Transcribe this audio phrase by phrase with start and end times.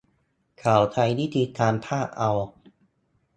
[0.59, 2.31] เขาใช้วิธีการพากย์เอา